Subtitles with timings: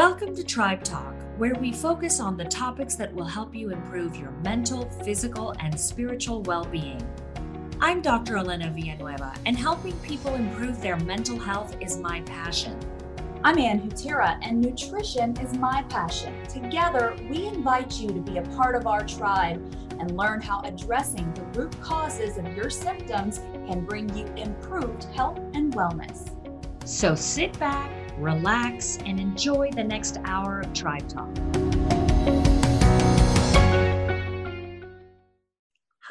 [0.00, 4.16] Welcome to Tribe Talk, where we focus on the topics that will help you improve
[4.16, 7.06] your mental, physical, and spiritual well being.
[7.82, 8.38] I'm Dr.
[8.38, 12.80] Elena Villanueva, and helping people improve their mental health is my passion.
[13.44, 16.34] I'm Ann Hutera, and nutrition is my passion.
[16.44, 19.62] Together, we invite you to be a part of our tribe
[19.98, 25.40] and learn how addressing the root causes of your symptoms can bring you improved health
[25.52, 26.34] and wellness.
[26.86, 31.59] So sit back relax, and enjoy the next hour of Tribe Talk.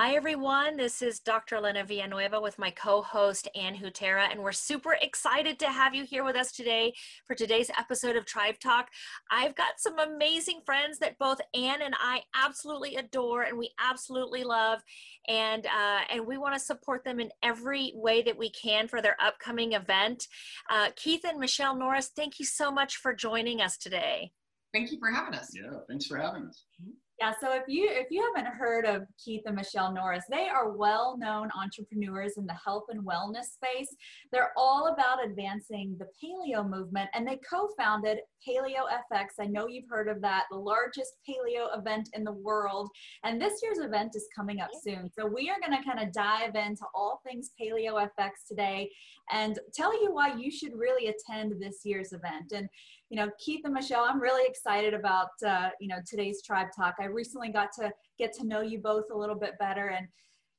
[0.02, 0.77] Hi, everyone.
[0.77, 1.58] This is Dr.
[1.58, 6.05] Elena Villanueva with my co host, Ann Hutera, and we're super excited to have you
[6.05, 6.94] here with us today
[7.27, 8.88] for today's episode of Tribe Talk.
[9.30, 14.45] I've got some amazing friends that both Ann and I absolutely adore and we absolutely
[14.45, 14.80] love,
[15.27, 19.02] and, uh, and we want to support them in every way that we can for
[19.02, 20.27] their upcoming event.
[20.70, 24.31] Uh, Keith and Michelle Norris, thank you so much for joining us today.
[24.73, 25.50] Thank you for having us.
[25.53, 26.63] Yeah, thanks for having us.
[26.81, 26.91] Mm-hmm.
[27.20, 30.72] Yeah, so if you if you haven't heard of Keith and Michelle Norris, they are
[30.72, 33.94] well-known entrepreneurs in the health and wellness space.
[34.31, 39.25] They're all about advancing the paleo movement and they co-founded Paleo FX.
[39.40, 42.90] I know you've heard of that, the largest paleo event in the world.
[43.25, 45.09] And this year's event is coming up soon.
[45.12, 48.90] So we are going to kind of dive into all things Paleo FX today
[49.31, 52.53] and tell you why you should really attend this year's event.
[52.56, 52.70] And
[53.10, 56.96] you know, Keith and Michelle, I'm really excited about, uh, you know, today's Tribe Talk.
[57.00, 60.08] I recently got to get to know you both a little bit better and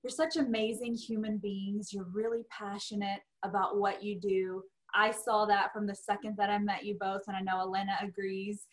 [0.03, 1.93] you're such amazing human beings.
[1.93, 4.63] You're really passionate about what you do.
[4.95, 7.97] I saw that from the second that I met you both, and I know Elena
[8.03, 8.67] agrees.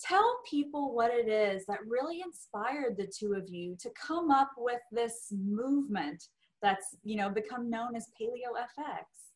[0.00, 4.52] Tell people what it is that really inspired the two of you to come up
[4.56, 6.24] with this movement
[6.62, 9.27] that's, you know, become known as Paleo FX.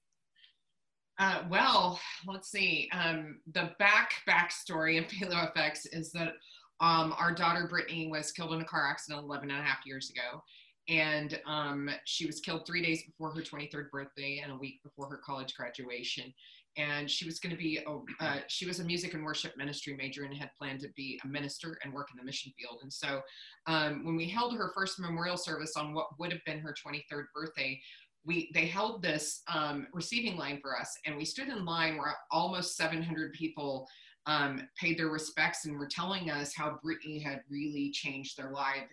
[1.22, 2.90] Uh, well, let's see.
[2.92, 6.32] Um, the back backstory of Paleo FX is that
[6.80, 10.10] um, our daughter Brittany was killed in a car accident 11 and a half years
[10.10, 10.42] ago.
[10.88, 15.08] And um, she was killed three days before her 23rd birthday and a week before
[15.10, 16.34] her college graduation.
[16.76, 19.94] And she was going to be, a, uh, she was a music and worship ministry
[19.96, 22.80] major and had planned to be a minister and work in the mission field.
[22.82, 23.20] And so
[23.68, 27.26] um, when we held her first memorial service on what would have been her 23rd
[27.32, 27.80] birthday,
[28.24, 32.14] we they held this um, receiving line for us, and we stood in line where
[32.30, 33.88] almost 700 people
[34.26, 38.84] um, paid their respects and were telling us how Brittany had really changed their life,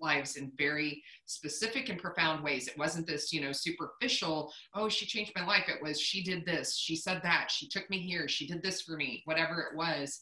[0.00, 2.68] lives in very specific and profound ways.
[2.68, 5.64] It wasn't this, you know, superficial, oh, she changed my life.
[5.68, 8.80] It was, she did this, she said that, she took me here, she did this
[8.80, 10.20] for me, whatever it was.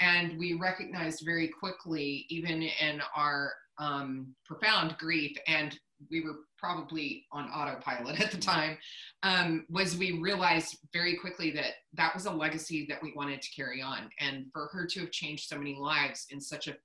[0.00, 5.78] And we recognized very quickly, even in our um, profound grief and
[6.10, 8.78] we were probably on autopilot at the time
[9.22, 13.50] um, was we realized very quickly that that was a legacy that we wanted to
[13.50, 14.10] carry on.
[14.20, 16.76] And for her to have changed so many lives in such a,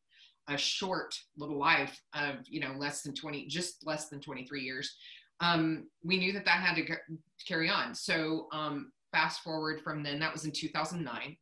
[0.49, 4.93] a short little life of you know less than 20 just less than 23 years
[5.39, 6.95] um, we knew that that had to,
[7.45, 7.93] carry on.
[7.93, 11.35] So um, fast forward from then that was in 2009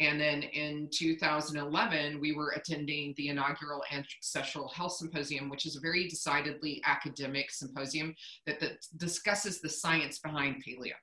[0.00, 5.80] and then in 2011, we were attending the inaugural Ancestral Health Symposium, which is a
[5.80, 8.14] very decidedly academic symposium
[8.46, 10.94] that, that discusses the science behind paleo.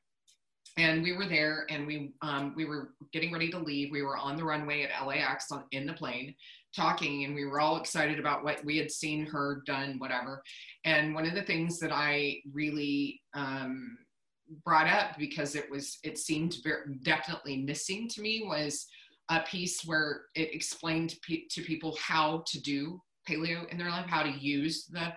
[0.78, 3.92] And we were there and we, um, we were getting ready to leave.
[3.92, 6.36] We were on the runway at LAX on, in the plane
[6.76, 10.42] talking and we were all excited about what we had seen, heard, done, whatever.
[10.86, 13.98] And one of the things that I really um,
[14.64, 18.88] brought up because it was it seemed very definitely missing to me was
[19.30, 24.24] a piece where it explained to people how to do paleo in their life how
[24.24, 25.14] to use the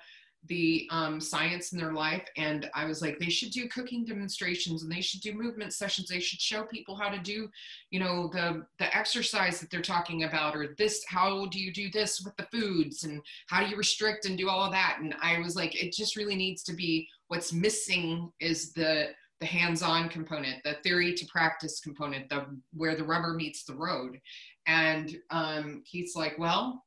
[0.49, 2.27] the um, science in their life.
[2.37, 6.09] And i was like they should do cooking demonstrations and they should do movement sessions.
[6.09, 7.49] They should show people how to do
[7.91, 11.91] you know the the exercise that they're talking about or this how do you do
[11.91, 14.99] this with the foods and how do you restrict and do all of that?
[15.01, 19.09] And i was like it just really needs to be what's missing is the
[19.44, 24.18] the hands-on component, the theory to practice component, the where the rubber meets the road.
[24.66, 26.83] And um, Keith's like, well,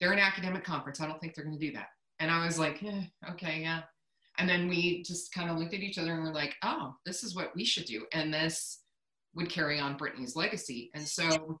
[0.00, 1.00] they're an academic conference.
[1.00, 1.88] I don't think they're going to do that.
[2.20, 3.82] And I was like, eh, okay, yeah.
[4.38, 7.24] And then we just kind of looked at each other and we're like, oh, this
[7.24, 8.06] is what we should do.
[8.12, 8.82] And this
[9.34, 10.92] would carry on Brittany's legacy.
[10.94, 11.58] And so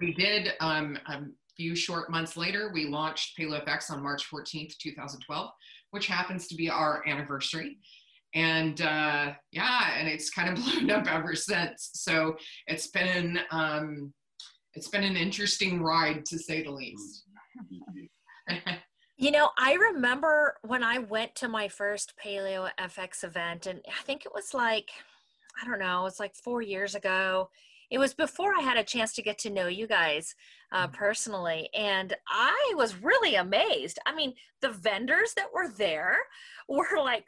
[0.00, 1.22] we did um, a
[1.56, 5.50] few short months later, we launched Paleo FX on March 14th, 2012,
[5.90, 7.78] which happens to be our anniversary
[8.34, 11.90] and uh, yeah, and it's kind of blown up ever since.
[11.94, 12.36] So
[12.66, 14.12] it's been um,
[14.74, 17.24] it's been an interesting ride to say the least.
[19.16, 24.02] you know, I remember when I went to my first Paleo FX event, and I
[24.02, 24.90] think it was like
[25.62, 27.50] I don't know, it's like four years ago
[27.92, 30.34] it was before I had a chance to get to know you guys
[30.72, 30.94] uh, mm-hmm.
[30.94, 31.68] personally.
[31.74, 33.98] And I was really amazed.
[34.06, 34.32] I mean,
[34.62, 36.16] the vendors that were there
[36.68, 37.26] were like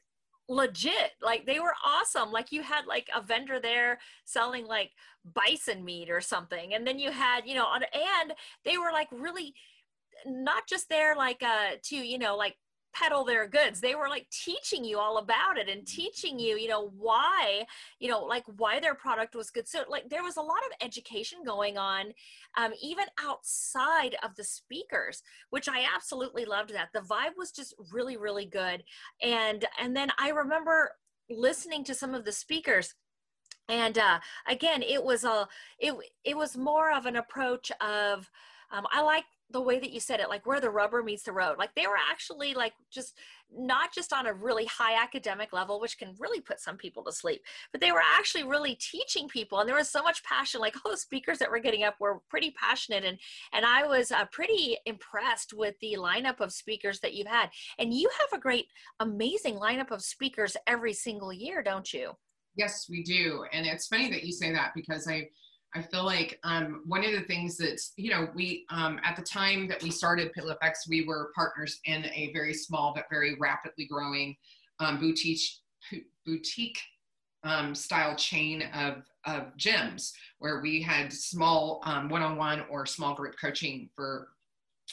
[0.48, 4.90] legit like they were awesome like you had like a vendor there selling like
[5.34, 9.08] bison meat or something and then you had you know on and they were like
[9.10, 9.54] really
[10.26, 12.56] not just there like uh to you know like
[12.94, 13.80] peddle their goods.
[13.80, 17.64] They were like teaching you all about it and teaching you you know why
[17.98, 19.68] you know like why their product was good.
[19.68, 22.12] So like there was a lot of education going on
[22.56, 26.88] um, even outside of the speakers which i absolutely loved that.
[26.92, 28.82] The vibe was just really really good.
[29.22, 30.90] And and then i remember
[31.30, 32.94] listening to some of the speakers
[33.68, 35.48] and uh, again it was a
[35.78, 35.94] it,
[36.24, 38.30] it was more of an approach of
[38.70, 41.32] um, i like the way that you said it like where the rubber meets the
[41.32, 41.56] road.
[41.58, 43.14] Like they were actually like just
[43.56, 47.12] not just on a really high academic level which can really put some people to
[47.12, 47.42] sleep
[47.72, 50.90] but they were actually really teaching people and there was so much passion like all
[50.90, 53.18] the speakers that were getting up were pretty passionate and
[53.52, 57.48] and i was uh, pretty impressed with the lineup of speakers that you've had
[57.78, 58.66] and you have a great
[59.00, 62.12] amazing lineup of speakers every single year don't you?
[62.56, 65.28] Yes we do and it's funny that you say that because i
[65.76, 69.22] I feel like um, one of the things that's, you know, we, um, at the
[69.22, 73.86] time that we started PaleoFX, we were partners in a very small but very rapidly
[73.86, 74.36] growing
[74.78, 75.42] um, boutique,
[76.24, 76.78] boutique
[77.42, 83.34] um, style chain of, of gyms where we had small um, one-on-one or small group
[83.40, 84.28] coaching for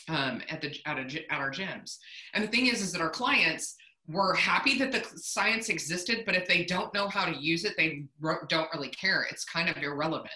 [0.09, 1.97] um, at the at, a, at our gyms.
[2.33, 3.75] And the thing is, is that our clients,
[4.07, 7.73] we're happy that the science existed, but if they don't know how to use it,
[7.77, 8.05] they
[8.49, 9.27] don't really care.
[9.29, 10.31] It's kind of irrelevant.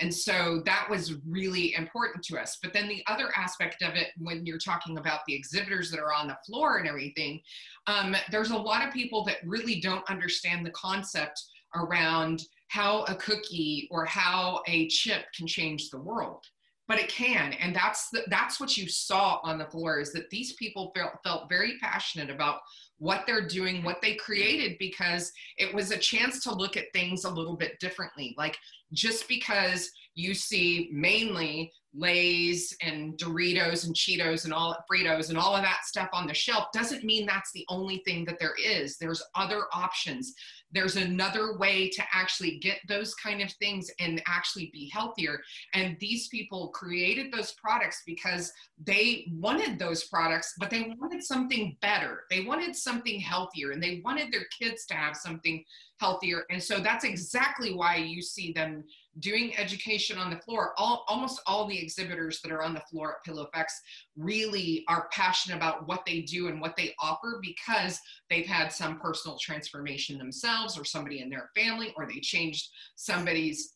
[0.00, 2.58] And so that was really important to us.
[2.62, 6.12] But then the other aspect of it, when you're talking about the exhibitors that are
[6.12, 7.40] on the floor and everything,
[7.86, 11.42] um, there's a lot of people that really don't understand the concept
[11.74, 16.44] around how a cookie or how a chip can change the world
[16.86, 20.28] but it can and that's the, that's what you saw on the floor is that
[20.30, 22.60] these people felt, felt very passionate about
[22.98, 27.24] what they're doing what they created because it was a chance to look at things
[27.24, 28.34] a little bit differently.
[28.38, 28.56] Like
[28.94, 35.54] just because you see mainly Lay's and Doritos and Cheetos and all Fritos and all
[35.54, 38.98] of that stuff on the shelf doesn't mean that's the only thing that there is.
[38.98, 40.34] There's other options.
[40.72, 45.40] There's another way to actually get those kind of things and actually be healthier.
[45.72, 48.52] And these people created those products because
[48.84, 52.22] they wanted those products, but they wanted something better.
[52.28, 55.64] They wanted something healthier and they wanted their kids to have something
[56.00, 56.44] healthier.
[56.50, 58.84] And so that's exactly why you see them
[59.20, 60.72] doing education on the floor.
[60.76, 63.66] All, almost all the exhibitors that are on the floor at PaleoFX
[64.16, 68.98] really are passionate about what they do and what they offer because they've had some
[68.98, 73.74] personal transformation themselves or somebody in their family or they changed somebody's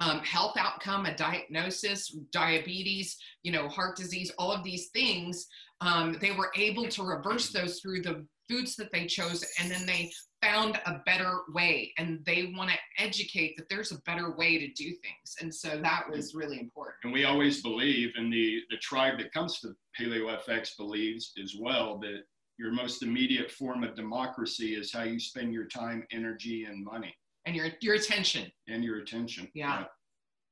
[0.00, 5.46] um, health outcome, a diagnosis, diabetes, you know, heart disease, all of these things.
[5.80, 9.86] Um, they were able to reverse those through the foods that they chose and then
[9.86, 10.10] they
[10.46, 14.68] found a better way and they want to educate that there's a better way to
[14.72, 18.76] do things and so that was really important and we always believe and the the
[18.78, 22.20] tribe that comes to paleo fx believes as well that
[22.58, 27.14] your most immediate form of democracy is how you spend your time energy and money
[27.46, 29.80] and your your attention and your attention yeah.
[29.80, 29.84] yeah.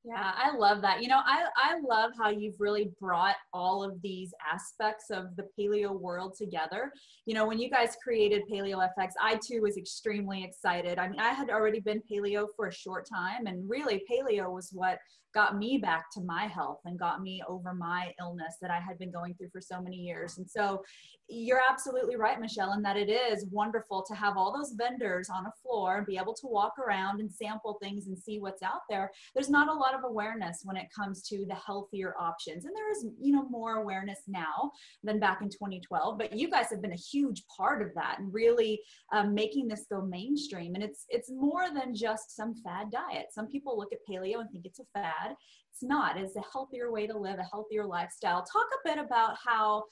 [0.07, 1.03] Yeah, uh, I love that.
[1.03, 5.49] You know, I, I love how you've really brought all of these aspects of the
[5.59, 6.93] paleo world together.
[7.25, 10.99] You know, when you guys created Paleo FX, I too was extremely excited.
[10.99, 14.69] I mean, I had already been paleo for a short time, and really, paleo was
[14.73, 14.99] what
[15.35, 18.99] got me back to my health and got me over my illness that I had
[18.99, 20.39] been going through for so many years.
[20.39, 20.83] And so
[21.29, 25.47] you're absolutely right, Michelle, in that it is wonderful to have all those vendors on
[25.47, 28.83] a floor and be able to walk around and sample things and see what's out
[28.91, 29.11] there.
[29.35, 32.67] There's not a lot of awareness when it comes to the healthier options.
[32.67, 34.71] And there is, you know, more awareness now
[35.03, 38.33] than back in 2012, but you guys have been a huge part of that and
[38.33, 38.81] really
[39.13, 40.75] um, making this go mainstream.
[40.75, 43.27] And it's, it's more than just some fad diet.
[43.33, 45.24] Some people look at paleo and think it's a fad.
[45.31, 48.45] It's not, it's a healthier way to live, a healthier lifestyle.
[48.45, 49.85] Talk a bit about how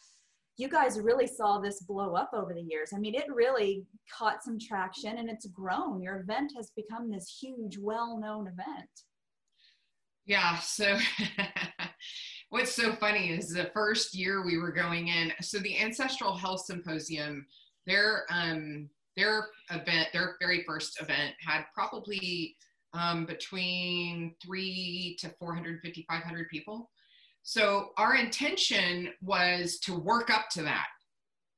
[0.57, 2.91] you guys really saw this blow up over the years.
[2.95, 3.85] I mean, it really
[4.17, 6.03] caught some traction and it's grown.
[6.03, 8.91] Your event has become this huge, well known event.
[10.27, 10.59] Yeah.
[10.59, 10.99] So,
[12.51, 16.65] what's so funny is the first year we were going in, so the Ancestral Health
[16.67, 17.47] Symposium,
[17.87, 22.55] their, um, their event, their very first event had probably
[22.95, 26.91] um, between three to 450, 500 people.
[27.43, 30.87] So our intention was to work up to that.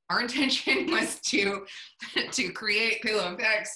[0.09, 1.65] Our intention was to
[2.31, 3.67] to create PaleoFX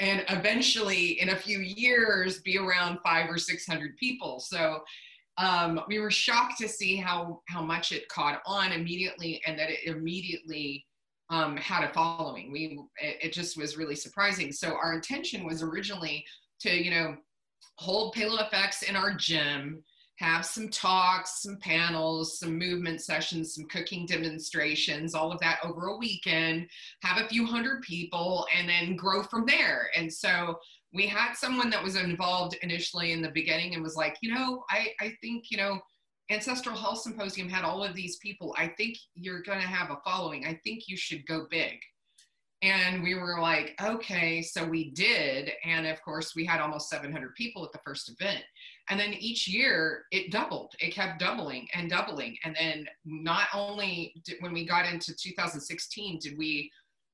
[0.00, 4.38] and eventually in a few years be around five or 600 people.
[4.38, 4.80] So
[5.38, 9.70] um, we were shocked to see how, how much it caught on immediately and that
[9.70, 10.84] it immediately
[11.30, 12.50] um, had a following.
[12.50, 14.50] We, it, it just was really surprising.
[14.52, 16.24] So our intention was originally
[16.60, 17.16] to, you know,
[17.76, 19.82] hold Paleo FX in our gym,
[20.16, 25.86] have some talks, some panels, some movement sessions, some cooking demonstrations, all of that over
[25.86, 26.66] a weekend,
[27.02, 29.90] have a few hundred people, and then grow from there.
[29.96, 30.58] And so
[30.92, 34.64] we had someone that was involved initially in the beginning and was like, you know,
[34.70, 35.78] I, I think, you know,
[36.30, 38.54] Ancestral Health Symposium had all of these people.
[38.58, 40.46] I think you're going to have a following.
[40.46, 41.78] I think you should go big.
[42.60, 45.52] And we were like, okay, so we did.
[45.64, 48.42] And of course, we had almost 700 people at the first event.
[48.90, 52.36] And then each year it doubled, it kept doubling and doubling.
[52.44, 56.70] And then not only did, when we got into 2016, did we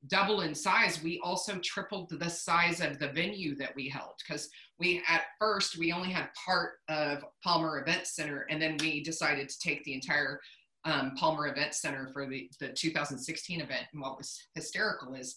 [0.09, 4.49] double in size, we also tripled the size of the venue that we held because
[4.79, 9.49] we at first we only had part of Palmer Event Center, and then we decided
[9.49, 10.41] to take the entire
[10.85, 13.87] um, Palmer Event Center for the, the 2016 event.
[13.93, 15.37] And what was hysterical is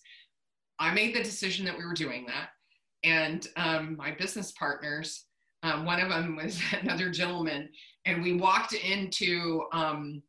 [0.79, 2.49] I made the decision that we were doing that.
[3.03, 5.25] And um, my business partners,
[5.63, 7.69] um, one of them was another gentleman,
[8.05, 10.21] and we walked into um,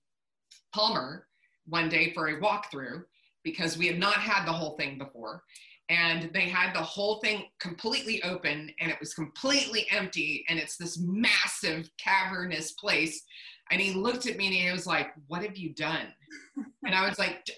[0.75, 1.27] Palmer
[1.67, 3.03] one day for a walkthrough
[3.45, 5.43] because we had not had the whole thing before.
[5.91, 10.45] And they had the whole thing completely open and it was completely empty.
[10.49, 13.23] And it's this massive cavernous place
[13.71, 16.09] and he looked at me and he was like, What have you done?
[16.85, 17.49] and I was like,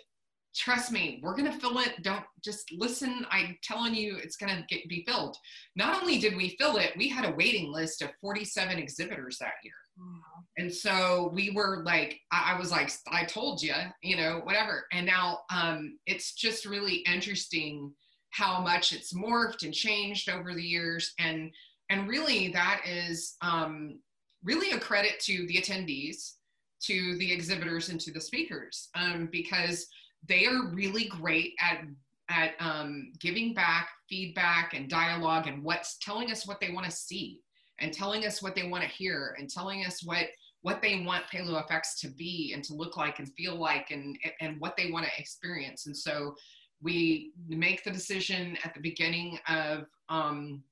[0.56, 2.02] Trust me, we're going to fill it.
[2.02, 3.24] Don't just listen.
[3.30, 5.36] I'm telling you, it's going to get be filled.
[5.76, 9.54] Not only did we fill it, we had a waiting list of 47 exhibitors that
[9.62, 9.74] year.
[9.96, 10.44] Wow.
[10.58, 14.86] And so we were like, I, I, was like, I told you, you know, whatever.
[14.92, 17.92] And now um, it's just really interesting
[18.30, 21.12] how much it's morphed and changed over the years.
[21.18, 21.52] And
[21.90, 23.98] and really that is um,
[24.42, 26.34] really a credit to the attendees,
[26.82, 29.86] to the exhibitors, and to the speakers um, because
[30.26, 31.82] they are really great at
[32.28, 36.92] at um, giving back feedback and dialogue and what's telling us what they want to
[36.92, 37.40] see
[37.80, 40.26] and telling us what they want to hear and telling us what
[40.62, 44.16] what they want paleo fx to be and to look like and feel like and
[44.40, 45.86] and what they want to experience.
[45.86, 46.34] And so
[46.82, 50.62] we make the decision at the beginning of um,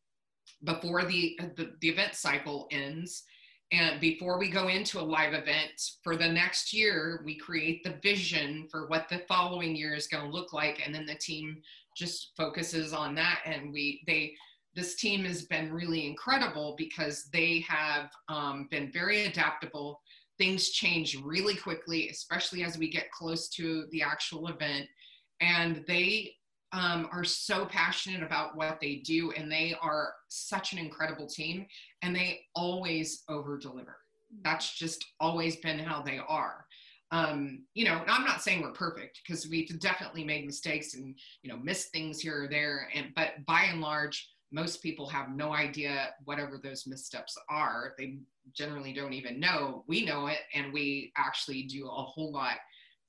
[0.64, 3.25] before the, the the event cycle ends
[3.70, 7.98] and before we go into a live event for the next year, we create the
[8.02, 10.80] vision for what the following year is going to look like.
[10.84, 11.60] And then the team
[11.94, 13.40] just focuses on that.
[13.44, 14.32] And we, they,
[14.75, 20.00] this team has been really incredible because they have um, been very adaptable.
[20.38, 24.87] Things change really quickly, especially as we get close to the actual event.
[25.42, 26.32] And they
[26.72, 31.66] um, are so passionate about what they do and they are such an incredible team
[32.02, 33.96] and they always over deliver
[34.42, 36.66] that's just always been how they are.
[37.10, 41.50] Um, you know i'm not saying we're perfect because we've definitely made mistakes and you
[41.50, 45.52] know missed things here or there and but by and large most people have no
[45.52, 47.94] idea whatever those missteps are.
[47.98, 48.18] They
[48.54, 49.84] generally don't even know.
[49.87, 52.56] We know it and we actually do a whole lot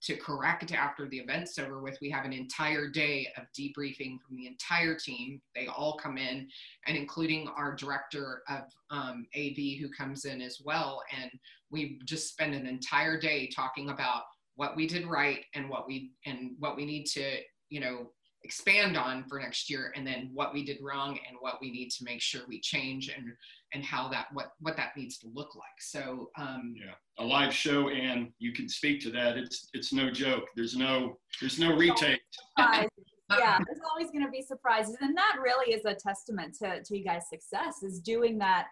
[0.02, 1.98] to correct after the event's over with.
[2.02, 5.42] We have an entire day of debriefing from the entire team.
[5.56, 6.48] They all come in,
[6.88, 11.02] and including our director of um, AV who comes in as well.
[11.20, 11.32] And
[11.70, 14.24] we just spend an entire day talking about
[14.56, 17.38] what we did right and what we and what we need to,
[17.70, 18.10] you know,
[18.44, 21.90] expand on for next year and then what we did wrong and what we need
[21.90, 23.34] to make sure we change and
[23.74, 25.80] and how that what what that needs to look like.
[25.80, 29.38] So um yeah a live show and you can speak to that.
[29.38, 30.46] It's it's no joke.
[30.56, 32.22] There's no there's no retake.
[33.38, 36.98] Yeah there's always going to be surprises and that really is a testament to to
[36.98, 38.66] you guys success is doing that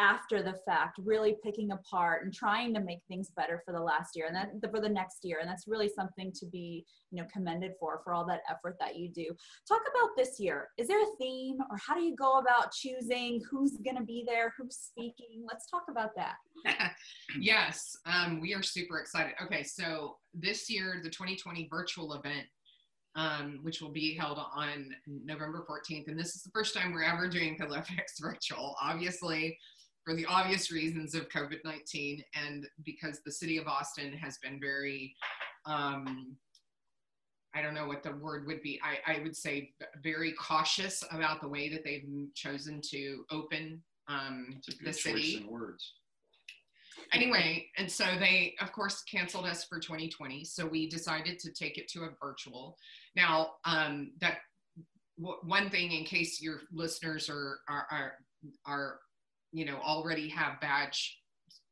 [0.00, 4.14] after the fact, really picking apart and trying to make things better for the last
[4.14, 5.38] year and then for the next year.
[5.40, 8.96] And that's really something to be, you know, commended for, for all that effort that
[8.96, 9.26] you do.
[9.66, 10.68] Talk about this year.
[10.78, 14.24] Is there a theme or how do you go about choosing who's going to be
[14.26, 15.44] there, who's speaking?
[15.46, 16.36] Let's talk about that.
[17.40, 19.32] yes, um, we are super excited.
[19.42, 22.46] Okay, so this year, the 2020 virtual event
[23.16, 26.06] um, which will be held on November 14th.
[26.06, 28.76] And this is the first time we're ever doing PaleoFX virtual.
[28.80, 29.58] Obviously,
[30.08, 34.58] for the obvious reasons of COVID 19 and because the city of Austin has been
[34.58, 35.14] very,
[35.66, 36.34] um,
[37.54, 41.42] I don't know what the word would be, I, I would say very cautious about
[41.42, 45.44] the way that they've chosen to open um, the city.
[45.46, 45.92] words.
[47.12, 50.42] Anyway, and so they, of course, canceled us for 2020.
[50.42, 52.78] So we decided to take it to a virtual.
[53.14, 54.38] Now, um, that
[55.20, 58.12] w- one thing in case your listeners are, are, are,
[58.66, 59.00] are,
[59.52, 61.18] you know, already have badge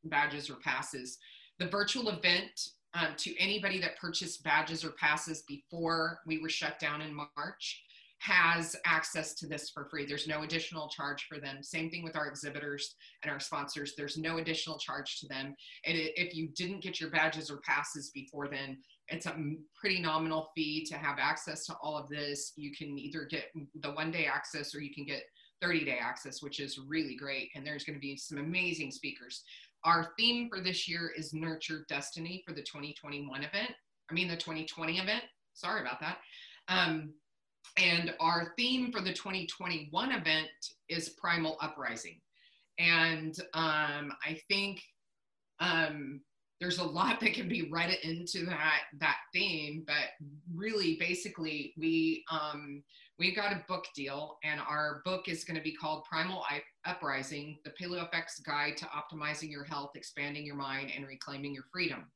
[0.04, 1.18] badges or passes,
[1.58, 6.78] the virtual event um, to anybody that purchased badges or passes before we were shut
[6.78, 7.82] down in March
[8.18, 10.06] has access to this for free.
[10.06, 11.62] There's no additional charge for them.
[11.62, 13.92] Same thing with our exhibitors and our sponsors.
[13.94, 15.54] There's no additional charge to them.
[15.84, 18.78] And if you didn't get your badges or passes before then,
[19.08, 19.36] it's a
[19.78, 22.52] pretty nominal fee to have access to all of this.
[22.56, 23.52] You can either get
[23.82, 25.24] the one day access or you can get
[25.62, 27.50] 30 day access, which is really great.
[27.54, 29.42] And there's going to be some amazing speakers.
[29.84, 33.70] Our theme for this year is Nurture Destiny for the 2021 event.
[34.10, 35.24] I mean, the 2020 event.
[35.54, 36.18] Sorry about that.
[36.68, 37.14] Um,
[37.76, 40.48] and our theme for the 2021 event
[40.88, 42.20] is Primal Uprising.
[42.78, 44.82] And um, I think
[45.60, 46.20] um,
[46.60, 52.24] there's a lot that can be read into that that theme, but really, basically, we
[52.30, 52.82] um,
[53.18, 56.44] we got a book deal, and our book is going to be called Primal
[56.84, 62.06] Uprising: The PaleoFX Guide to Optimizing Your Health, Expanding Your Mind, and Reclaiming Your Freedom.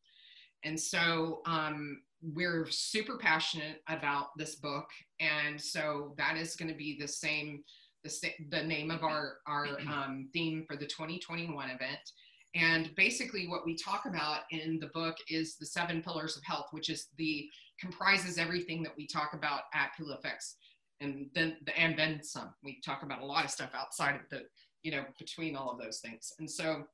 [0.64, 4.86] And so um, we're super passionate about this book,
[5.20, 7.62] and so that is going to be the same
[8.04, 8.10] the,
[8.50, 12.12] the name of our our um, theme for the 2021 event.
[12.54, 16.66] And basically, what we talk about in the book is the seven pillars of health,
[16.72, 17.48] which is the
[17.80, 20.54] comprises everything that we talk about at PaleoFX,
[21.00, 22.52] and then and then some.
[22.64, 24.42] We talk about a lot of stuff outside of the
[24.82, 26.84] you know between all of those things, and so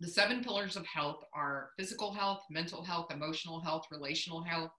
[0.00, 4.72] the seven pillars of health are physical health, mental health, emotional health, relational health,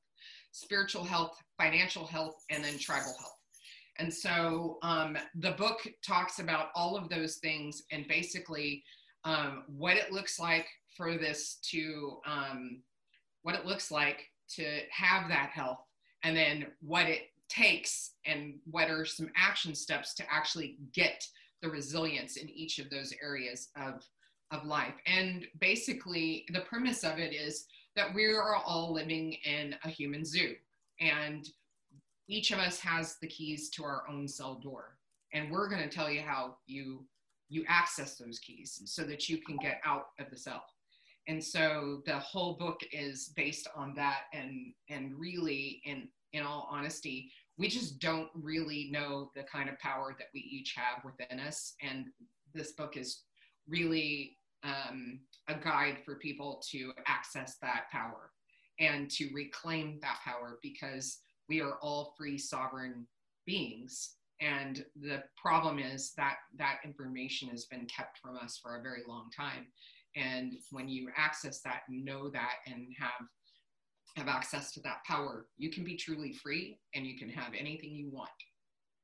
[0.51, 3.39] spiritual health, financial health, and then tribal health.
[3.97, 8.83] And so um, the book talks about all of those things and basically
[9.25, 12.81] um, what it looks like for this to, um,
[13.41, 15.79] what it looks like to have that health,
[16.23, 21.27] and then what it takes and what are some action steps to actually get
[21.61, 24.03] the resilience in each of those areas of
[24.51, 24.93] of life.
[25.07, 30.23] And basically, the premise of it is that we are all living in a human
[30.23, 30.53] zoo,
[30.99, 31.47] and
[32.27, 34.97] each of us has the keys to our own cell door.
[35.33, 37.05] And we're going to tell you how you
[37.49, 40.63] you access those keys so that you can get out of the cell.
[41.27, 46.67] And so the whole book is based on that and and really in in all
[46.69, 51.39] honesty, we just don't really know the kind of power that we each have within
[51.39, 52.07] us and
[52.53, 53.23] this book is
[53.67, 58.31] really um, a guide for people to access that power
[58.79, 63.05] and to reclaim that power because we are all free sovereign
[63.45, 68.81] beings and the problem is that that information has been kept from us for a
[68.81, 69.67] very long time
[70.15, 73.27] and when you access that know that and have
[74.17, 77.91] have access to that power you can be truly free and you can have anything
[77.91, 78.29] you want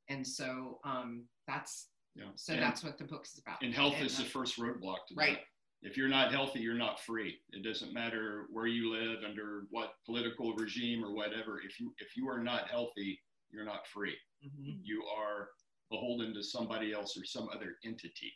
[0.10, 2.26] and so um, that's yeah.
[2.36, 3.62] So and, that's what the book is about.
[3.62, 5.38] And health and, is the first roadblock to right.
[5.38, 5.90] That.
[5.90, 7.40] If you're not healthy, you're not free.
[7.54, 11.60] It doesn't matter where you live, under what political regime or whatever.
[11.66, 13.20] If you if you are not healthy,
[13.52, 14.16] you're not free.
[14.46, 14.80] Mm-hmm.
[14.84, 15.50] You are
[15.90, 18.34] beholden to somebody else or some other entity.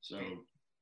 [0.00, 0.20] So,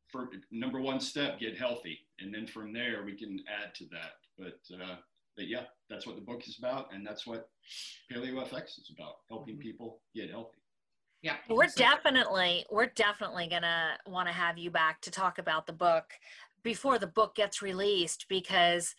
[0.08, 4.12] for number one step, get healthy, and then from there we can add to that.
[4.38, 4.96] But uh,
[5.36, 7.48] but yeah, that's what the book is about, and that's what
[8.12, 9.62] Paleo FX is about: helping mm-hmm.
[9.62, 10.58] people get healthy.
[11.22, 11.36] Yeah.
[11.48, 15.72] We're definitely we're definitely going to want to have you back to talk about the
[15.72, 16.12] book
[16.64, 18.94] before the book gets released because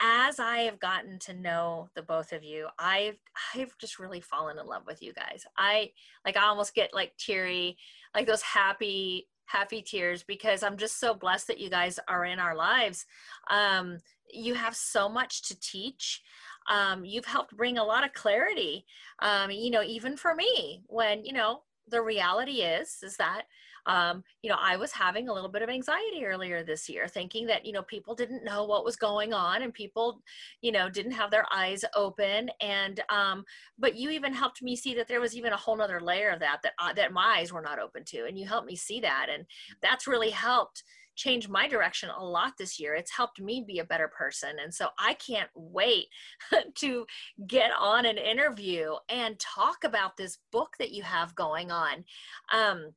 [0.00, 3.18] as I have gotten to know the both of you, I've
[3.54, 5.44] I've just really fallen in love with you guys.
[5.56, 5.90] I
[6.24, 7.76] like I almost get like teary,
[8.14, 12.40] like those happy happy tears because I'm just so blessed that you guys are in
[12.40, 13.06] our lives.
[13.48, 13.98] Um,
[14.32, 16.22] you have so much to teach
[16.68, 18.84] um, you've helped bring a lot of clarity
[19.20, 23.42] um, you know even for me when you know the reality is is that
[23.86, 27.46] um, you know i was having a little bit of anxiety earlier this year thinking
[27.46, 30.20] that you know people didn't know what was going on and people
[30.62, 33.44] you know didn't have their eyes open and um,
[33.78, 36.40] but you even helped me see that there was even a whole nother layer of
[36.40, 39.00] that that uh, that my eyes were not open to and you helped me see
[39.00, 39.44] that and
[39.82, 40.82] that's really helped
[41.16, 42.94] changed my direction a lot this year.
[42.94, 44.50] It's helped me be a better person.
[44.62, 46.06] And so I can't wait
[46.76, 47.06] to
[47.46, 52.04] get on an interview and talk about this book that you have going on.
[52.52, 52.92] Um,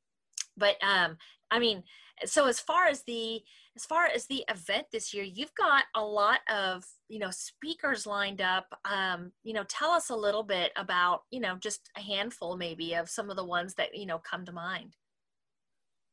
[0.60, 1.18] but um,
[1.52, 1.84] I mean,
[2.26, 3.42] so as far as the
[3.76, 8.06] as far as the event this year, you've got a lot of you know speakers
[8.06, 8.68] lined up.
[8.86, 12.94] Um, you know, tell us a little bit about you know just a handful maybe
[12.94, 14.96] of some of the ones that you know come to mind.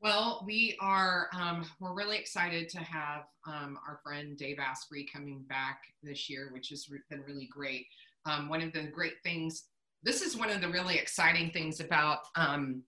[0.00, 5.44] Well, we are um, we're really excited to have um, our friend Dave Asprey coming
[5.48, 7.86] back this year, which has been really great.
[8.26, 9.64] Um, one of the great things
[10.06, 12.82] this is one of the really exciting things about um,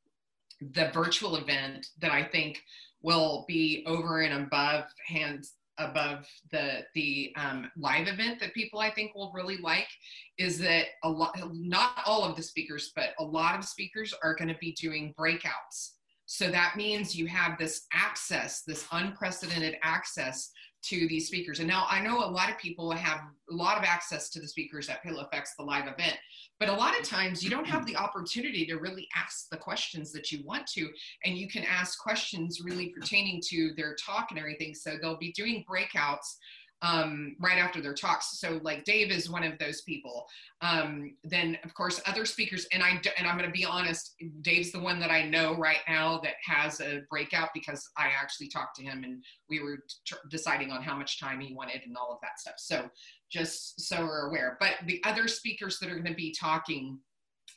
[0.60, 2.62] the virtual event that I think
[3.02, 8.90] will be over and above hands above the the um, live event that people I
[8.90, 9.86] think will really like
[10.36, 14.34] is that a lot not all of the speakers but a lot of speakers are
[14.34, 15.92] going to be doing breakouts
[16.30, 21.58] so that means you have this access this unprecedented access to these speakers.
[21.58, 24.46] And now I know a lot of people have a lot of access to the
[24.46, 26.16] speakers at Paleo FX, the live event,
[26.60, 30.12] but a lot of times you don't have the opportunity to really ask the questions
[30.12, 30.88] that you want to.
[31.24, 34.74] And you can ask questions really pertaining to their talk and everything.
[34.74, 36.36] So they'll be doing breakouts
[36.82, 38.38] um, right after their talks.
[38.38, 40.26] So like Dave is one of those people.
[40.60, 44.72] Um, then of course other speakers, and I and I'm going to be honest, Dave's
[44.72, 48.76] the one that I know right now that has a breakout because I actually talked
[48.76, 49.78] to him and we were
[50.30, 52.54] deciding on how much time he wanted and all of that stuff.
[52.58, 52.88] So
[53.30, 54.56] just so we're aware.
[54.60, 56.98] But the other speakers that are going to be talking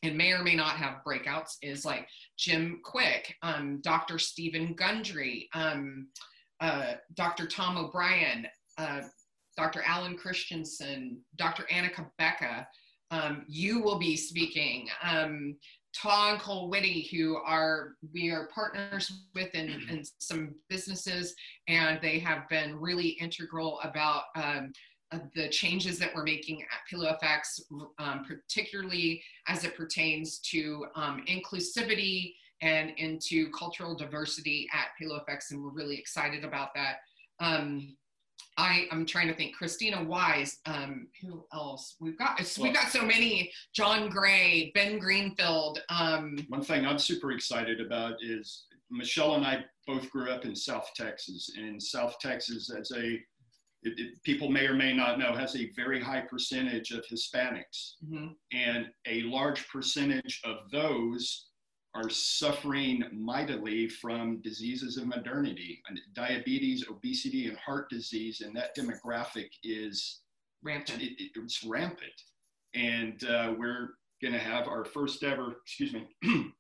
[0.04, 2.08] and may or may not have breakouts is like
[2.38, 4.18] Jim Kwik, um, Dr.
[4.18, 6.08] Steven Gundry, um,
[6.60, 7.48] uh, Dr.
[7.48, 9.02] Tom O'Bryan, uh,
[9.58, 9.84] Dr.
[9.86, 11.66] Alan Christianson, Dr.
[11.70, 12.66] Anna Cabeca.
[13.12, 14.88] Um, you will be speaking.
[15.04, 15.58] Um,
[15.94, 21.36] Tom Cole Whitty, who are we are partners with in, in, some businesses,
[21.68, 24.72] and they have been really integral about um,
[25.12, 27.62] uh, the changes that we're making at Paleo FX,
[28.00, 35.52] um, particularly as it pertains to um, inclusivity and into cultural diversity at Paleo FX,
[35.52, 36.98] and we're really excited about that.
[37.42, 37.98] Um,
[38.58, 39.56] I am trying to think.
[39.56, 40.60] Christina Wise.
[40.66, 41.96] Um, who else?
[42.00, 43.52] We've got well, we've got so many.
[43.74, 45.82] John Gray, Ben Greenfield.
[45.90, 50.56] Um, one thing I'm super excited about is Michelle and I both grew up in
[50.56, 53.20] South Texas, and in South Texas, as a
[53.84, 57.96] it, it, people may or may not know, has a very high percentage of Hispanics,
[58.06, 58.28] mm-hmm.
[58.54, 61.48] and a large percentage of those
[61.94, 68.76] are suffering mightily from diseases of modernity, and diabetes, obesity, and heart disease, and that
[68.78, 70.22] demographic is
[70.64, 71.02] rampant.
[71.02, 72.14] It, it, it's rampant,
[72.74, 73.90] and uh, we're
[74.22, 76.08] going to have our first ever, excuse me,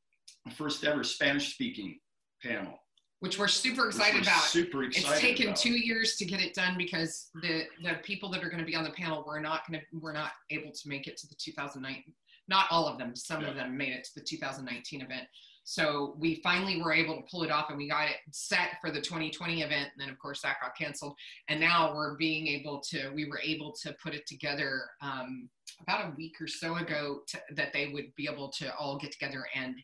[0.56, 1.98] first ever Spanish-speaking
[2.44, 2.78] panel.
[3.20, 4.41] Which we're super excited about.
[4.41, 5.12] Super excited.
[5.12, 5.58] It's taken about.
[5.58, 8.76] two years to get it done because the the people that are going to be
[8.76, 11.36] on the panel were not going to we're not able to make it to the
[11.36, 12.04] 2009
[12.52, 13.48] not all of them, some yeah.
[13.48, 15.24] of them made it to the 2019 event.
[15.64, 18.92] So we finally were able to pull it off and we got it set for
[18.92, 19.90] the 2020 event.
[19.94, 21.16] And then of course that got canceled.
[21.48, 25.50] And now we're being able to, we were able to put it together um,
[25.82, 29.12] about a week or so ago to, that they would be able to all get
[29.12, 29.76] together and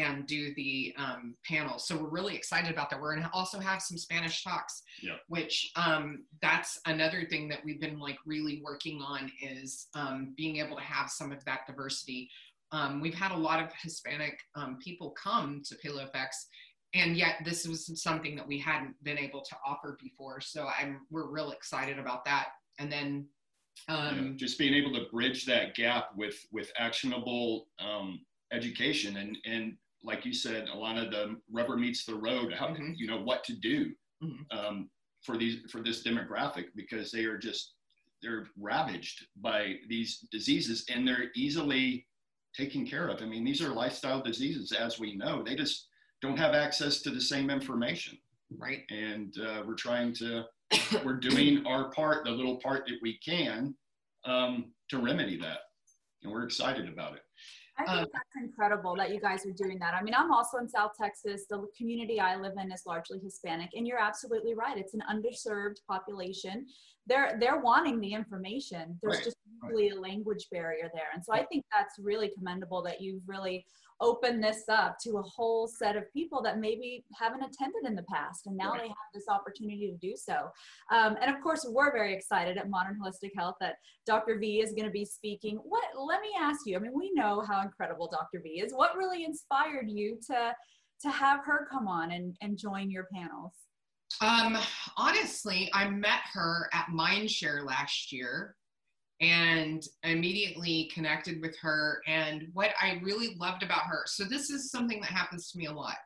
[0.00, 1.78] and do the um, panel.
[1.78, 3.00] So we're really excited about that.
[3.00, 5.16] We're going to also have some Spanish talks, yeah.
[5.28, 10.56] which um, that's another thing that we've been like really working on is um, being
[10.56, 12.30] able to have some of that diversity.
[12.72, 16.28] Um, we've had a lot of Hispanic um, people come to Paleo FX,
[16.94, 20.40] and yet this was something that we hadn't been able to offer before.
[20.40, 22.48] So I'm we're real excited about that.
[22.78, 23.26] And then
[23.88, 27.66] yeah, um, just being able to bridge that gap with with actionable
[28.52, 32.52] education and and like you said, a lot of the rubber meets the road.
[32.52, 32.92] How mm-hmm.
[32.96, 34.58] you know what to do mm-hmm.
[34.58, 34.90] um,
[35.22, 37.74] for these for this demographic because they are just
[38.22, 42.06] they're ravaged by these diseases and they're easily
[42.54, 43.22] taken care of.
[43.22, 45.42] I mean, these are lifestyle diseases, as we know.
[45.42, 45.86] They just
[46.20, 48.18] don't have access to the same information,
[48.58, 48.82] right?
[48.90, 50.44] And uh, we're trying to
[51.04, 53.74] we're doing our part, the little part that we can,
[54.24, 55.58] um, to remedy that,
[56.22, 57.22] and we're excited about it.
[57.80, 59.94] I think um, that's incredible that you guys are doing that.
[59.94, 61.46] I mean, I'm also in South Texas.
[61.48, 64.76] The community I live in is largely Hispanic, and you're absolutely right.
[64.76, 66.66] It's an underserved population.
[67.10, 68.98] They're they're wanting the information.
[69.02, 69.98] There's right, just really right.
[69.98, 73.66] a language barrier there, and so I think that's really commendable that you've really
[74.00, 78.02] opened this up to a whole set of people that maybe haven't attended in the
[78.04, 78.82] past and now right.
[78.82, 80.48] they have this opportunity to do so.
[80.90, 84.72] Um, and of course we're very excited at modern holistic health that dr v is
[84.72, 85.56] going to be speaking.
[85.56, 88.72] What let me ask you i mean we know how incredible dr v is.
[88.72, 90.54] What really inspired you to
[91.02, 93.52] to have her come on and, and join your panels
[94.20, 94.58] um,
[94.96, 98.56] honestly, I met her at Mindshare last year
[99.20, 102.00] and immediately connected with her.
[102.06, 105.66] And what I really loved about her, so this is something that happens to me
[105.66, 105.96] a lot.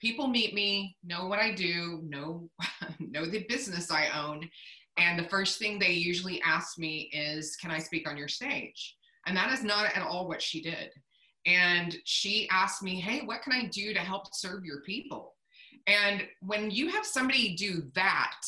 [0.00, 2.48] People meet me, know what I do, know
[2.98, 4.48] know the business I own,
[4.98, 8.96] and the first thing they usually ask me is, "Can I speak on your stage?"
[9.26, 10.90] And that is not at all what she did.
[11.46, 15.35] And she asked me, "Hey, what can I do to help serve your people?"
[15.86, 18.40] And when you have somebody do that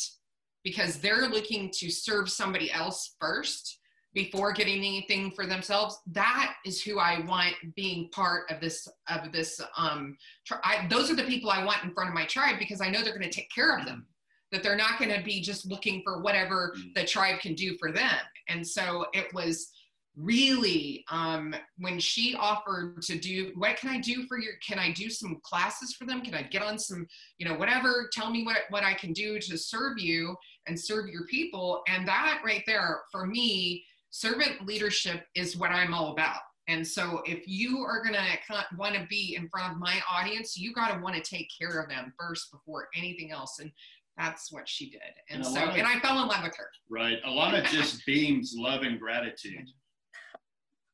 [0.65, 3.79] because they're looking to serve somebody else first,
[4.15, 9.31] before getting anything for themselves that is who i want being part of this of
[9.33, 10.17] this um
[10.65, 13.03] I, those are the people i want in front of my tribe because i know
[13.03, 14.07] they're going to take care of them
[14.51, 16.95] that they're not going to be just looking for whatever mm.
[16.95, 19.71] the tribe can do for them and so it was
[20.19, 24.91] really um, when she offered to do what can i do for your can i
[24.93, 26.23] do some classes for them?
[26.23, 27.07] Can i get on some
[27.39, 28.11] you know whatever?
[28.13, 31.83] Tell me what, what i can do to serve you and serve your people.
[31.89, 36.41] And that right there for me servant leadership is what i'm all about.
[36.67, 40.57] And so if you are going to want to be in front of my audience
[40.57, 43.59] you got to want to take care of them first before anything else.
[43.61, 43.71] And
[44.17, 45.01] that's what she did.
[45.31, 46.69] And, and so and i fell in love with her.
[46.91, 47.19] Right.
[47.25, 49.69] Elena just beams love and gratitude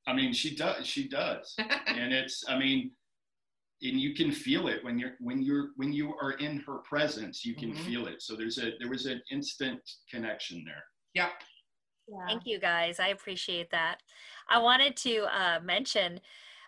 [0.06, 0.86] I mean, she does.
[0.86, 1.54] She does,
[1.86, 2.44] and it's.
[2.48, 2.90] I mean,
[3.82, 7.44] and you can feel it when you're when you're when you are in her presence.
[7.44, 7.84] You can mm-hmm.
[7.84, 8.22] feel it.
[8.22, 10.84] So there's a there was an instant connection there.
[11.14, 11.30] Yep.
[12.08, 12.26] Yeah.
[12.26, 13.00] Thank you, guys.
[13.00, 13.98] I appreciate that.
[14.48, 16.20] I wanted to uh, mention,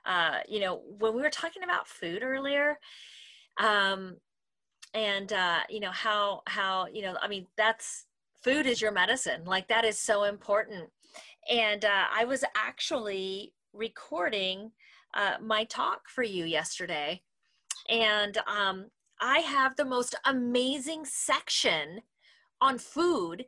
[0.07, 2.79] uh, you know, when we were talking about food earlier,
[3.61, 4.17] um,
[4.95, 8.07] and uh, you know how how you know, I mean, that's
[8.43, 9.45] food is your medicine.
[9.45, 10.89] Like that is so important
[11.51, 14.73] and uh, I was actually recording
[15.15, 17.23] uh, my talk for you yesterday.
[17.89, 18.87] And um,
[19.21, 22.01] I have the most amazing section
[22.61, 23.45] on food,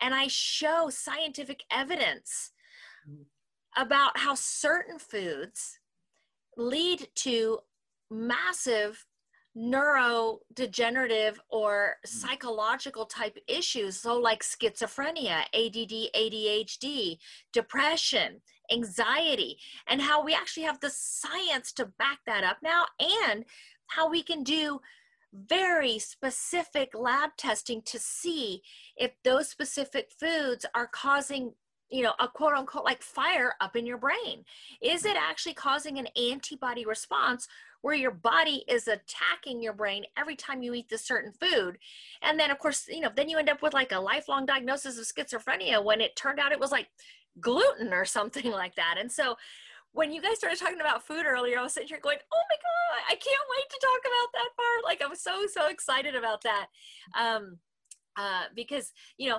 [0.00, 2.52] and I show scientific evidence
[3.76, 5.78] about how certain foods
[6.56, 7.58] lead to
[8.10, 9.06] massive
[9.56, 12.08] neurodegenerative or mm.
[12.08, 15.74] psychological type issues so like schizophrenia add
[16.16, 17.18] adhd
[17.52, 18.40] depression
[18.72, 23.44] anxiety and how we actually have the science to back that up now and
[23.88, 24.80] how we can do
[25.34, 28.62] very specific lab testing to see
[28.96, 31.52] if those specific foods are causing
[31.92, 34.44] you know, a quote unquote like fire up in your brain?
[34.80, 37.46] Is it actually causing an antibody response
[37.82, 41.78] where your body is attacking your brain every time you eat this certain food?
[42.22, 44.98] And then, of course, you know, then you end up with like a lifelong diagnosis
[44.98, 46.88] of schizophrenia when it turned out it was like
[47.40, 48.96] gluten or something like that.
[48.98, 49.36] And so,
[49.92, 52.56] when you guys started talking about food earlier, I was sitting here going, "Oh my
[52.56, 56.14] god, I can't wait to talk about that part!" Like I was so so excited
[56.14, 56.68] about that,
[57.18, 57.58] um,
[58.16, 59.38] uh, because you know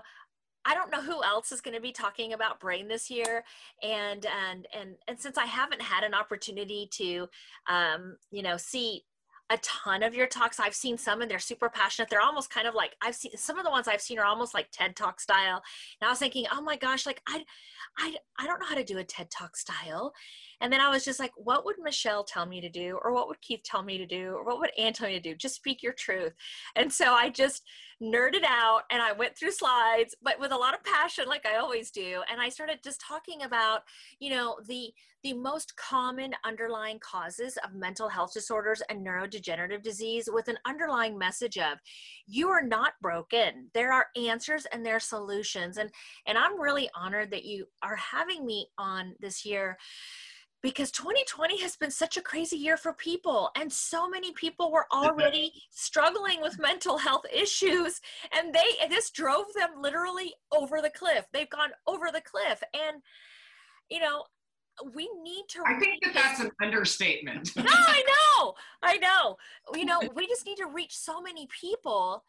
[0.65, 3.43] I don't know who else is going to be talking about brain this year,
[3.81, 7.27] and and and and since I haven't had an opportunity to,
[7.67, 9.03] um, you know, see
[9.49, 10.59] a ton of your talks.
[10.59, 12.09] I've seen some and they're super passionate.
[12.09, 14.53] They're almost kind of like I've seen some of the ones I've seen are almost
[14.53, 15.61] like TED Talk style.
[16.01, 17.43] And I was thinking, oh my gosh, like I,
[17.97, 20.13] I, I don't know how to do a TED Talk style.
[20.63, 22.97] And then I was just like, what would Michelle tell me to do?
[23.03, 24.29] Or what would Keith tell me to do?
[24.29, 25.35] Or what would Ann tell me to do?
[25.35, 26.31] Just speak your truth.
[26.77, 27.63] And so I just
[28.01, 31.57] nerded out and I went through slides, but with a lot of passion, like I
[31.57, 32.21] always do.
[32.31, 33.81] And I started just talking about,
[34.19, 40.27] you know, the the most common underlying causes of mental health disorders and neurodegenerative disease
[40.31, 41.77] with an underlying message of
[42.27, 43.69] you are not broken.
[43.73, 45.77] There are answers and there are solutions.
[45.77, 45.89] And
[46.25, 49.77] and I'm really honored that you are having me on this year
[50.63, 54.87] because 2020 has been such a crazy year for people and so many people were
[54.91, 57.99] already struggling with mental health issues
[58.35, 61.25] and they this drove them literally over the cliff.
[61.33, 63.03] They've gone over the cliff and
[63.89, 64.23] you know
[64.95, 67.55] we need to i think that that's an understatement.
[67.57, 68.03] No i
[68.39, 69.35] know i know.
[69.75, 72.23] You know we just need to reach so many people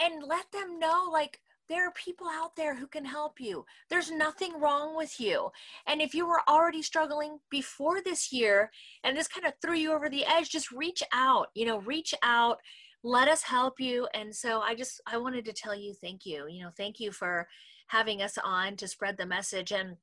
[0.00, 1.40] and let them know like
[1.72, 3.64] there are people out there who can help you.
[3.88, 5.50] There's nothing wrong with you.
[5.86, 8.70] And if you were already struggling before this year
[9.02, 12.14] and this kind of threw you over the edge, just reach out, you know, reach
[12.22, 12.58] out,
[13.02, 14.06] let us help you.
[14.12, 16.46] And so I just, I wanted to tell you thank you.
[16.46, 17.48] You know, thank you for
[17.86, 19.72] having us on to spread the message.
[19.72, 19.96] And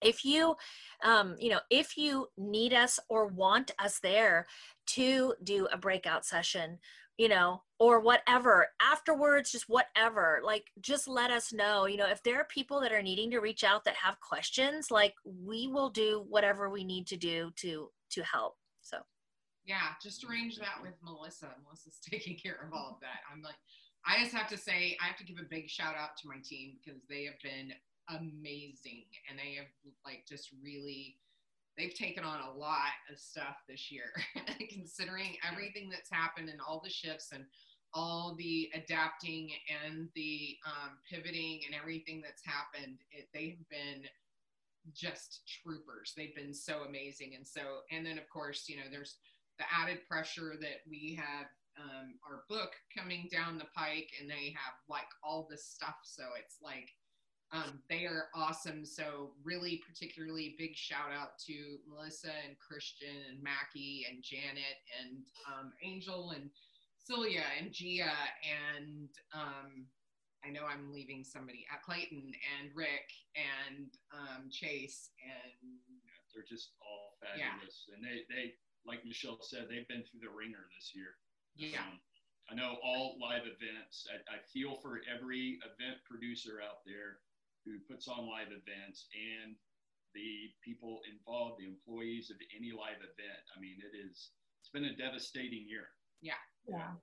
[0.00, 0.54] if you
[1.02, 4.46] um, you know if you need us or want us there
[4.86, 6.78] to do a breakout session
[7.18, 10.40] you know, or whatever afterwards, just whatever.
[10.42, 11.86] Like, just let us know.
[11.86, 14.90] You know, if there are people that are needing to reach out that have questions,
[14.90, 18.56] like we will do whatever we need to do to to help.
[18.80, 18.98] So,
[19.66, 21.48] yeah, just arrange that with Melissa.
[21.64, 23.20] Melissa's taking care of all of that.
[23.30, 23.58] I'm like,
[24.06, 26.38] I just have to say, I have to give a big shout out to my
[26.42, 27.72] team because they have been
[28.08, 29.66] amazing and they have
[30.06, 31.16] like just really
[31.78, 34.10] they've taken on a lot of stuff this year,
[34.70, 37.44] considering everything that's happened and all the shifts and
[37.94, 39.50] all the adapting
[39.84, 42.98] and the um, pivoting and everything that's happened.
[43.10, 44.02] It, they've been
[44.94, 46.12] just troopers.
[46.16, 47.32] They've been so amazing.
[47.36, 47.60] And so,
[47.90, 49.16] and then of course, you know, there's
[49.58, 51.46] the added pressure that we have
[51.78, 55.96] um, our book coming down the pike and they have like all this stuff.
[56.02, 56.90] So it's like,
[57.50, 58.84] Um, they are awesome.
[58.84, 65.24] So really, particularly big shout out to Melissa and Christian and Mackie and Janet and
[65.48, 66.50] um, Angel and
[66.98, 68.12] Celia and Gia
[68.44, 69.88] and um,
[70.44, 75.72] I know I'm leaving somebody at Clayton and Rick and um, Chase and
[76.04, 77.88] yeah, they're just all fabulous.
[77.88, 77.96] Yeah.
[77.96, 78.44] And they, they,
[78.86, 81.16] like Michelle said, they've been through the ringer this year.
[81.56, 81.80] Yeah.
[81.80, 81.98] Um,
[82.48, 84.06] I know all live events.
[84.08, 87.24] I, I feel for every event producer out there
[87.68, 89.52] who puts on live events and
[90.16, 93.44] the people involved, the employees of any live event.
[93.52, 95.92] I mean, it is, it's been a devastating year.
[96.24, 96.40] Yeah.
[96.66, 96.96] Yeah.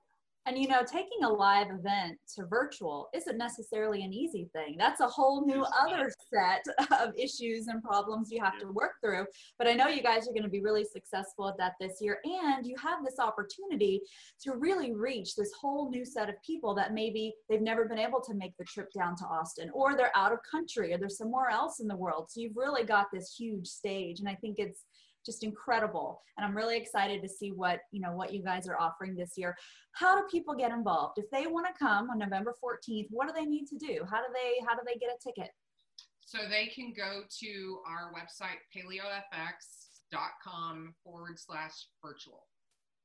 [0.46, 4.76] And you know, taking a live event to virtual isn't necessarily an easy thing.
[4.78, 6.64] That's a whole new other set
[7.00, 9.26] of issues and problems you have to work through.
[9.58, 12.20] But I know you guys are going to be really successful at that this year.
[12.24, 14.00] And you have this opportunity
[14.42, 18.20] to really reach this whole new set of people that maybe they've never been able
[18.20, 21.50] to make the trip down to Austin, or they're out of country, or they're somewhere
[21.50, 22.26] else in the world.
[22.30, 24.20] So you've really got this huge stage.
[24.20, 24.84] And I think it's
[25.26, 26.22] just incredible.
[26.36, 29.36] And i'm really excited to see what you know what you guys are offering this
[29.36, 29.56] year.
[29.92, 31.18] How do people get involved?
[31.18, 34.06] If they want to come on november 14th what do they need to do?
[34.08, 35.50] How do they how do they get a ticket?
[36.24, 42.46] So they can go to our website paleofx.com forward slash virtual.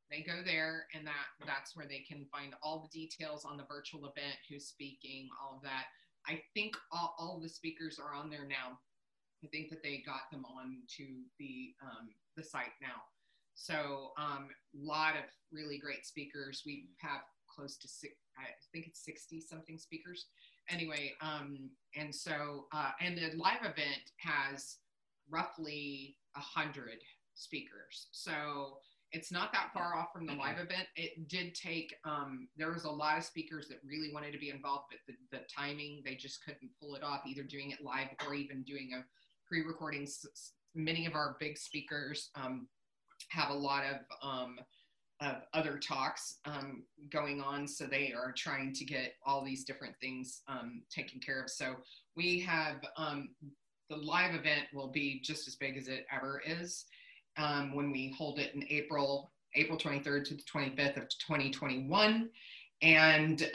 [0.09, 3.65] They go there and that that's where they can find all the details on the
[3.69, 5.85] virtual event who's speaking all of that.
[6.27, 8.77] I think all, all the speakers are on there now
[9.43, 11.05] I think that they got them on to
[11.39, 13.01] the um, the site now.
[13.55, 16.63] So a um, lot of really great speakers.
[16.65, 17.21] We have
[17.53, 20.27] close to six, I think it's 60 something speakers.
[20.69, 24.77] Anyway, um, and so, uh, and the live event has
[25.29, 26.99] roughly a hundred
[27.33, 28.07] speakers.
[28.11, 28.77] So
[29.11, 30.87] it's not that far off from the live event.
[30.95, 34.49] It did take, um, there was a lot of speakers that really wanted to be
[34.49, 38.07] involved, but the, the timing, they just couldn't pull it off, either doing it live
[38.25, 39.03] or even doing a
[39.51, 40.25] pre-recordings.
[40.75, 42.67] Many of our big speakers um,
[43.27, 44.57] have a lot of, um,
[45.19, 49.93] of other talks um, going on, so they are trying to get all these different
[49.99, 51.49] things um, taken care of.
[51.49, 51.75] So
[52.15, 53.31] we have um,
[53.89, 56.85] the live event will be just as big as it ever is
[57.35, 62.29] um, when we hold it in April, April 23rd to the 25th of 2021,
[62.81, 63.49] and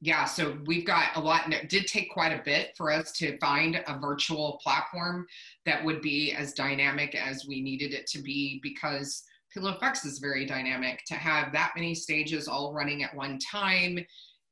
[0.00, 3.12] yeah, so we've got a lot, and it did take quite a bit for us
[3.12, 5.26] to find a virtual platform
[5.64, 9.22] that would be as dynamic as we needed it to be because
[9.56, 13.98] PaleoFX is very dynamic to have that many stages all running at one time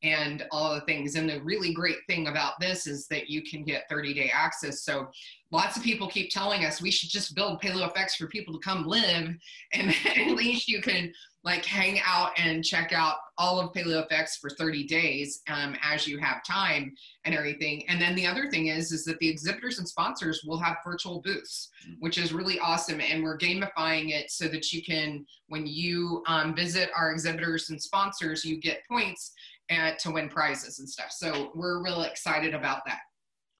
[0.03, 1.15] and all the things.
[1.15, 4.83] And the really great thing about this is that you can get 30 day access.
[4.83, 5.09] So
[5.51, 8.87] lots of people keep telling us we should just build PaleoFX for people to come
[8.87, 9.35] live
[9.73, 11.13] and at least you can
[11.45, 16.19] like hang out and check out all of PaleoFX for 30 days um, as you
[16.19, 17.85] have time and everything.
[17.89, 21.21] And then the other thing is, is that the exhibitors and sponsors will have virtual
[21.21, 21.97] booths, mm.
[22.01, 23.01] which is really awesome.
[23.01, 27.81] And we're gamifying it so that you can, when you um, visit our exhibitors and
[27.81, 29.33] sponsors, you get points
[29.69, 31.11] at, to win prizes and stuff.
[31.11, 33.01] So we're really excited about that.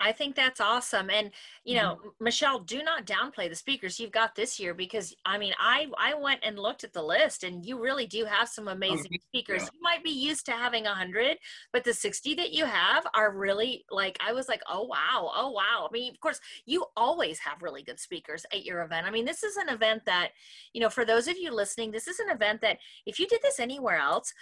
[0.01, 1.09] I think that's awesome.
[1.09, 1.31] And
[1.65, 2.25] you know, mm-hmm.
[2.25, 6.15] Michelle, do not downplay the speakers you've got this year because I mean, I I
[6.15, 9.63] went and looked at the list and you really do have some amazing oh, speakers.
[9.63, 9.69] Yeah.
[9.73, 11.39] You might be used to having a hundred,
[11.73, 15.51] but the 60 that you have are really like I was like, oh wow, oh
[15.51, 15.87] wow.
[15.89, 19.07] I mean, of course, you always have really good speakers at your event.
[19.07, 20.31] I mean, this is an event that,
[20.73, 23.41] you know, for those of you listening, this is an event that if you did
[23.43, 24.33] this anywhere else,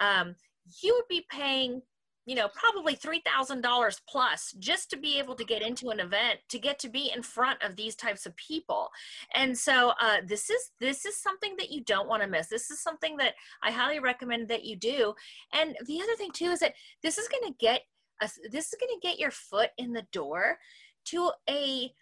[0.00, 0.34] um,
[0.82, 1.82] you would be paying
[2.26, 6.58] you know probably $3000 plus just to be able to get into an event to
[6.58, 8.88] get to be in front of these types of people.
[9.34, 12.48] And so uh, this is this is something that you don't want to miss.
[12.48, 15.14] This is something that i highly recommend that you do.
[15.52, 17.82] And the other thing too is that this is going to get
[18.20, 20.58] a, this is going to get your foot in the door
[21.06, 21.92] to a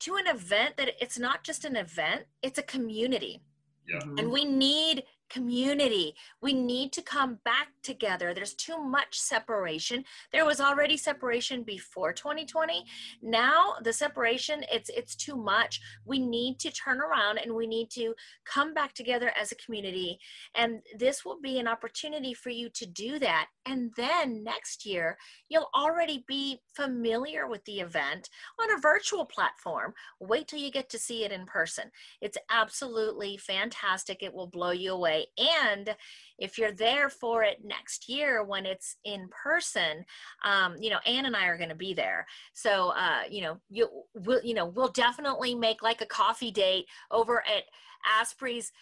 [0.00, 3.42] to an event that it's not just an event it's a community.
[3.88, 4.00] Yeah.
[4.18, 6.14] and we need community.
[6.40, 8.32] We need to come back together.
[8.34, 10.04] There's too much separation.
[10.32, 12.84] There was already separation before 2020.
[13.22, 15.80] Now the separation it's it's too much.
[16.04, 18.14] We need to turn around and we need to
[18.44, 20.18] come back together as a community
[20.54, 23.48] and this will be an opportunity for you to do that.
[23.66, 25.18] And then next year
[25.48, 28.28] you'll already be familiar with the event
[28.60, 29.94] on a virtual platform.
[30.20, 31.90] Wait till you get to see it in person.
[32.20, 34.22] It's absolutely fantastic.
[34.22, 35.26] It will blow you away way.
[35.66, 35.94] And
[36.38, 40.04] if you're there for it next year when it's in person,
[40.44, 42.26] um, you know, Ann and I are going to be there.
[42.52, 46.86] So, uh, you know, you will, you know, we'll definitely make like a coffee date
[47.10, 47.64] over at
[48.20, 48.72] Asprey's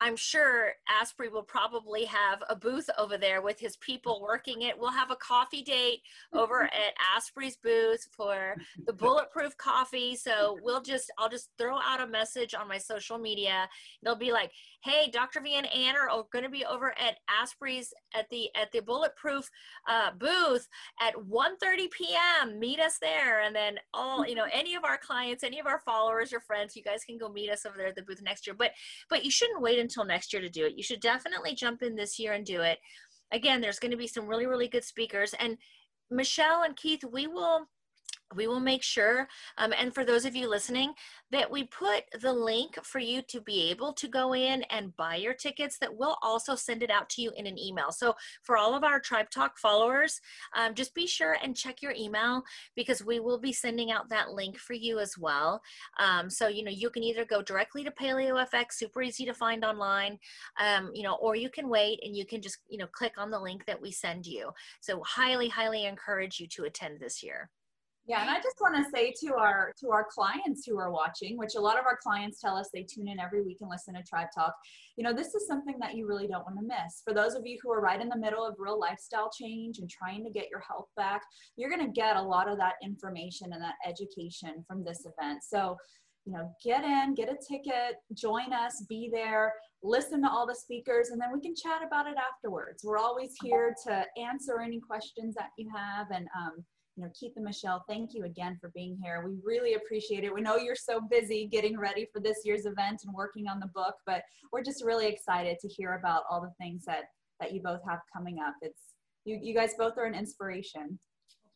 [0.00, 4.78] I'm sure Asprey will probably have a booth over there with his people working it.
[4.78, 6.00] We'll have a coffee date
[6.32, 10.16] over at Asprey's booth for the bulletproof coffee.
[10.16, 13.68] So we'll just, I'll just throw out a message on my social media.
[14.02, 14.52] They'll be like,
[14.86, 15.40] hey, Dr.
[15.40, 19.50] V and Ann are going to be over at Asprey's at the at the bulletproof
[19.88, 20.68] uh, booth
[21.00, 22.58] at 1:30 p.m.
[22.60, 25.80] Meet us there, and then all you know, any of our clients, any of our
[25.80, 28.46] followers or friends, you guys can go meet us over there at the booth next
[28.46, 28.54] year.
[28.56, 28.72] But
[29.10, 30.74] but you shouldn't wait until next year to do it.
[30.76, 32.78] You should definitely jump in this year and do it.
[33.30, 35.32] Again, there's going to be some really, really good speakers.
[35.38, 35.56] And
[36.10, 37.68] Michelle and Keith, we will
[38.34, 40.92] we will make sure um, and for those of you listening
[41.30, 45.16] that we put the link for you to be able to go in and buy
[45.16, 47.90] your tickets that we'll also send it out to you in an email.
[47.92, 50.20] So for all of our tribe talk followers
[50.56, 52.42] um, just be sure and check your email
[52.74, 55.60] because we will be sending out that link for you as well.
[56.00, 59.34] Um, so you know you can either go directly to paleo fx super easy to
[59.34, 60.18] find online
[60.60, 63.30] um, you know or you can wait and you can just you know click on
[63.30, 64.50] the link that we send you.
[64.80, 67.50] So highly highly encourage you to attend this year
[68.08, 71.36] yeah, and I just want to say to our to our clients who are watching,
[71.36, 73.94] which a lot of our clients tell us they tune in every week and listen
[73.94, 74.54] to Tribe Talk.
[74.96, 77.02] You know, this is something that you really don't want to miss.
[77.04, 79.90] For those of you who are right in the middle of real lifestyle change and
[79.90, 81.20] trying to get your health back,
[81.56, 85.42] you're going to get a lot of that information and that education from this event.
[85.42, 85.76] So,
[86.26, 89.52] you know, get in, get a ticket, join us, be there,
[89.82, 92.84] listen to all the speakers, and then we can chat about it afterwards.
[92.84, 96.64] We're always here to answer any questions that you have and um,
[96.96, 99.22] you know, Keith and Michelle, thank you again for being here.
[99.26, 100.32] We really appreciate it.
[100.32, 103.70] We know you're so busy getting ready for this year's event and working on the
[103.74, 107.04] book, but we're just really excited to hear about all the things that
[107.38, 108.54] that you both have coming up.
[108.62, 108.80] It's
[109.26, 110.98] you, you guys both are an inspiration.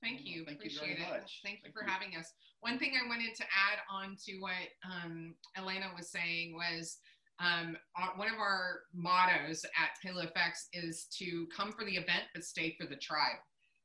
[0.03, 0.45] Thank you.
[0.45, 1.11] Thank Appreciate you it.
[1.11, 1.41] Much.
[1.43, 1.91] Thank you Thank for you.
[1.91, 2.30] having us.
[2.61, 4.53] One thing I wanted to add on to what
[4.84, 6.99] um, Elena was saying was
[7.38, 7.78] um,
[8.16, 12.86] one of our mottos at PaleoFX is to come for the event but stay for
[12.86, 13.38] the tribe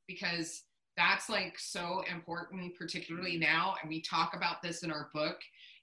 [0.06, 0.64] because
[0.96, 3.74] that's like so important, particularly now.
[3.80, 5.36] And we talk about this in our book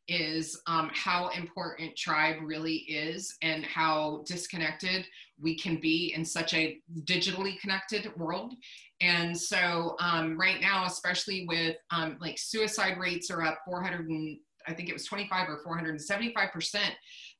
[0.09, 5.07] is um, how important tribe really is and how disconnected
[5.41, 8.53] we can be in such a digitally connected world.
[9.01, 14.37] And so um, right now, especially with um, like suicide rates are up 400 and
[14.67, 16.93] I think it was 25 or 475 percent.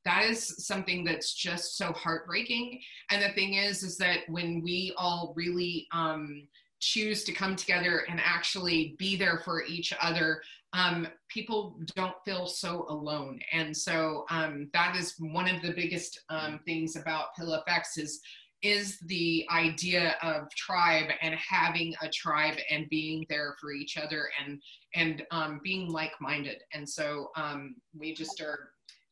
[0.05, 2.81] That is something that's just so heartbreaking.
[3.11, 6.47] And the thing is, is that when we all really um,
[6.83, 10.41] choose to come together and actually be there for each other,
[10.73, 13.39] um, people don't feel so alone.
[13.51, 18.21] And so um, that is one of the biggest um, things about PaleoFX is
[18.61, 24.29] is the idea of tribe and having a tribe and being there for each other
[24.41, 24.61] and
[24.95, 26.63] and um, being like-minded.
[26.73, 28.69] And so um, we just are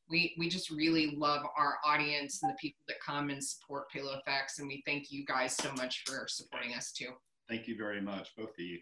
[0.09, 4.59] we, we just really love our audience and the people that come and support PaleoFX.
[4.59, 7.11] And we thank you guys so much for supporting us too.
[7.51, 8.79] Thank you very much, both of you.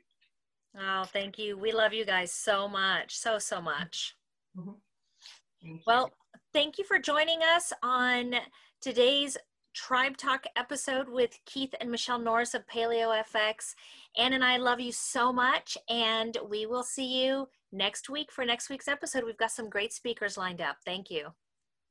[0.80, 1.58] Oh, thank you.
[1.58, 4.16] We love you guys so much, so, so much.
[4.56, 5.78] Mm-hmm.
[5.88, 6.12] Well,
[6.54, 8.36] thank you for joining us on
[8.80, 9.38] today's
[9.74, 13.74] Tribe Talk episode with Keith and Michelle Norris of Paleo FX.
[14.20, 18.46] Ann and I love you so much, and we will see you next week for
[18.46, 19.24] next week's episode.
[19.24, 20.78] We've got some great speakers lined up.
[20.86, 21.30] Thank you.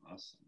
[0.08, 0.38] Awesome.